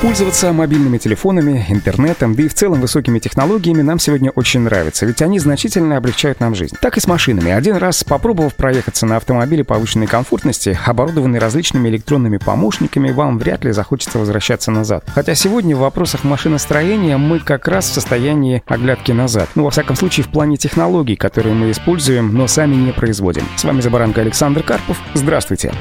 [0.00, 5.22] Пользоваться мобильными телефонами, интернетом, да и в целом высокими технологиями нам сегодня очень нравится, ведь
[5.22, 6.76] они значительно облегчают нам жизнь.
[6.82, 7.50] Так и с машинами.
[7.50, 13.72] Один раз попробовав проехаться на автомобиле повышенной комфортности, оборудованный различными электронными помощниками, вам вряд ли
[13.72, 15.02] захочется возвращаться назад.
[15.14, 19.48] Хотя сегодня в вопросах машиностроения мы как раз в состоянии оглядки назад.
[19.54, 23.44] Ну, во всяком случае, в плане технологий, которые мы используем, но сами не производим.
[23.56, 24.98] С вами Забаранка Александр Карпов.
[25.14, 25.72] Здравствуйте.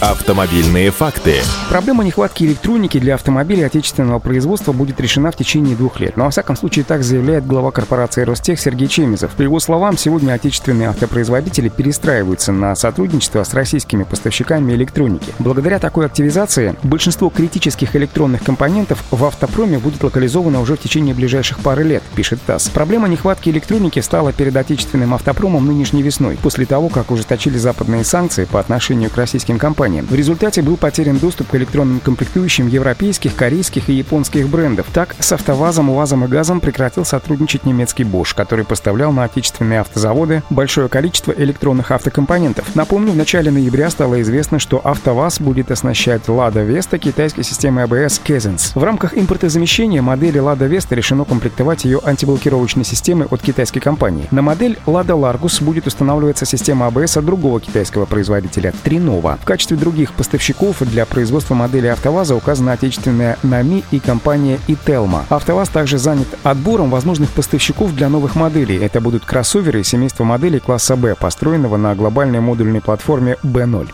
[0.00, 1.36] Автомобильные факты.
[1.70, 6.18] Проблема нехватки электроники для автомобилей отечественного производства будет решена в течение двух лет.
[6.18, 9.30] Но, во всяком случае, так заявляет глава корпорации Ростех Сергей Чемизов.
[9.30, 15.32] По его словам, сегодня отечественные автопроизводители перестраиваются на сотрудничество с российскими поставщиками электроники.
[15.38, 21.60] Благодаря такой активизации большинство критических электронных компонентов в автопроме будет локализовано уже в течение ближайших
[21.60, 22.68] пары лет, пишет ТАСС.
[22.68, 28.44] Проблема нехватки электроники стала перед отечественным автопромом нынешней весной, после того, как ужесточили западные санкции
[28.44, 30.00] по отношению к российским компаниям компании.
[30.00, 34.86] В результате был потерян доступ к электронным комплектующим европейских, корейских и японских брендов.
[34.92, 40.42] Так, с АвтоВАЗом, УАЗом и ГАЗом прекратил сотрудничать немецкий Bosch, который поставлял на отечественные автозаводы
[40.50, 42.74] большое количество электронных автокомпонентов.
[42.74, 48.20] Напомню, в начале ноября стало известно, что АвтоВАЗ будет оснащать Lada Vesta китайской системой ABS
[48.24, 48.72] Kazens.
[48.74, 54.26] В рамках импортозамещения модели Lada Vesta решено комплектовать ее антиблокировочной системой от китайской компании.
[54.30, 59.38] На модель Lada Largus будет устанавливаться система ABS от другого китайского производителя Trinova.
[59.40, 65.24] В качестве качестве других поставщиков для производства модели АвтоВАЗа указана отечественная НАМИ и компания Ителма.
[65.28, 68.76] АвтоВАЗ также занят отбором возможных поставщиков для новых моделей.
[68.76, 73.88] Это будут кроссоверы семейства моделей класса Б, построенного на глобальной модульной платформе B0.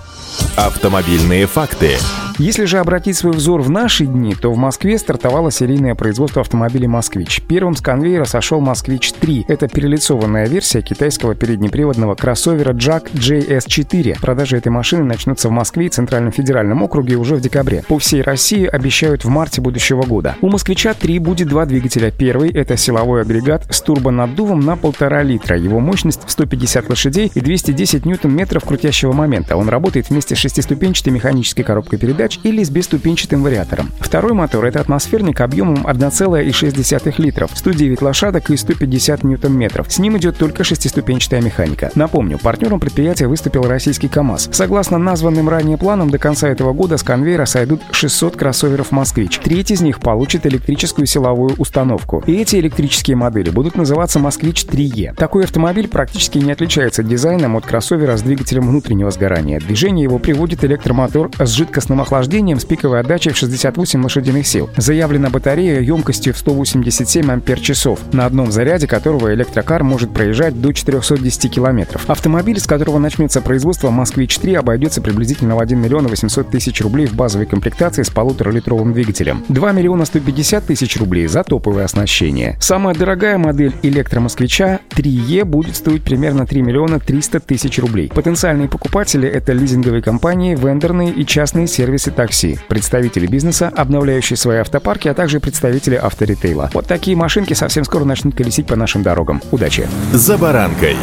[0.56, 1.98] Автомобильные факты.
[2.38, 6.86] Если же обратить свой взор в наши дни, то в Москве стартовало серийное производство автомобилей
[6.86, 7.42] «Москвич».
[7.46, 9.44] Первым с конвейера сошел «Москвич-3».
[9.48, 14.20] Это перелицованная версия китайского переднеприводного кроссовера Jack JS4.
[14.20, 17.84] Продажи этой машины начнутся в Москве и Центральном федеральном округе уже в декабре.
[17.86, 20.36] По всей России обещают в марте будущего года.
[20.40, 22.10] У «Москвича-3» будет два двигателя.
[22.10, 25.58] Первый— это силовой агрегат с турбонаддувом на полтора литра.
[25.58, 29.56] Его мощность 150 лошадей и 210 ньютон-метров крутящего момента.
[29.56, 33.90] Он работает вместе с шестиступенчатой механической коробкой передач передач или с беступенчатым вариатором.
[34.00, 39.86] Второй мотор— это атмосферник объемом 1,6 литров, 109 лошадок и 150 ньютон-метров.
[39.90, 41.90] С ним идет только шестиступенчатая механика.
[41.94, 44.50] Напомню, партнером предприятия выступил российский КАМАЗ.
[44.52, 49.38] Согласно названным ранее планам, до конца этого года с конвейера сойдут 600 кроссоверов «Москвич».
[49.38, 52.22] Треть из них получит электрическую силовую установку.
[52.26, 55.14] И эти электрические модели будут называться «Москвич 3Е».
[55.14, 59.58] Такой автомобиль практически не отличается дизайном от кроссовера с двигателем внутреннего сгорания.
[59.58, 64.68] Движение его приводит электромотор с жидкостным охлаждением охлаждением с пиковой отдачей в 68 лошадиных сил.
[64.76, 71.50] Заявлена батарея емкостью в 187 ампер-часов, на одном заряде которого электрокар может проезжать до 410
[71.50, 72.04] километров.
[72.08, 77.14] Автомобиль, с которого начнется производство «Москвич-3», обойдется приблизительно в 1 миллион 800 тысяч рублей в
[77.14, 79.42] базовой комплектации с полуторалитровым двигателем.
[79.48, 82.58] 2 миллиона 150 тысяч рублей за топовое оснащение.
[82.60, 88.10] Самая дорогая модель электромосквича 3Е будет стоить примерно 3 миллиона 300 тысяч рублей.
[88.14, 94.58] Потенциальные покупатели— это лизинговые компании, вендорные и частные сервисы сервисы такси, представители бизнеса, обновляющие свои
[94.58, 96.70] автопарки, а также представители авторитейла.
[96.74, 99.40] Вот такие машинки совсем скоро начнут колесить по нашим дорогам.
[99.50, 99.88] Удачи!
[100.12, 100.96] За баранкой.